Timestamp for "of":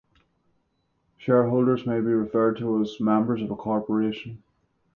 3.43-3.51